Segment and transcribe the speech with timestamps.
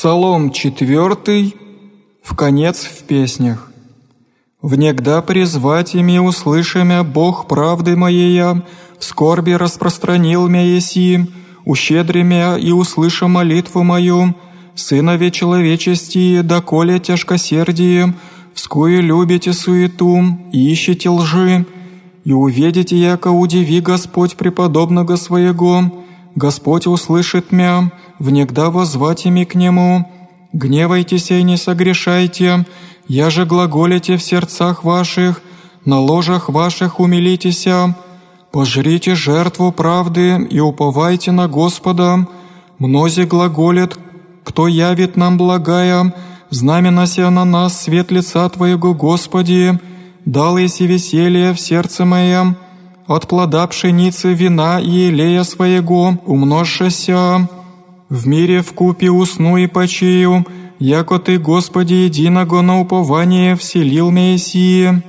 [0.00, 1.56] Псалом четвертый,
[2.22, 3.72] в конец в песнях.
[4.62, 8.62] «Внегда призвать ими услышамя Бог правды моея,
[8.96, 11.26] в скорби распространил мя еси,
[11.64, 14.36] ущедри мя и услыша молитву мою,
[14.76, 18.14] сынове человечести, доколе тяжкосердие,
[18.54, 20.22] вскую любите суету
[20.52, 21.66] ищете лжи,
[22.24, 25.90] и увидите, яко удиви Господь преподобного своего,
[26.44, 30.08] Господь услышит мя, внегда возвать ими к Нему.
[30.52, 32.64] Гневайтесь и не согрешайте,
[33.08, 35.42] я же глаголите в сердцах ваших,
[35.84, 37.96] на ложах ваших умилитеся.
[38.52, 42.28] Пожрите жертву правды и уповайте на Господа.
[42.78, 43.98] Мнози глаголят,
[44.44, 46.14] кто явит нам благая,
[46.50, 49.76] знаменася на нас свет лица Твоего, Господи,
[50.24, 52.56] дал еси веселье в сердце моем,
[53.08, 57.48] от плода пшеницы, вина и елея своего умножшася.
[58.10, 60.44] В мире в купе усну и почию,
[60.78, 65.02] яко Ты, Господи, единого на упование вселил Мессии.